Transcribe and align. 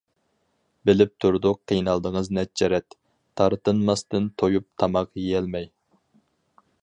بىلىپ 0.89 1.11
تۇردۇق 1.25 1.59
قىينالدىڭىز 1.71 2.31
نەچچە 2.37 2.71
رەت، 2.73 2.97
تارتىنماستىن 3.41 4.33
تويۇپ 4.43 4.67
تاماق 4.83 5.15
يېيەلمەي. 5.25 5.69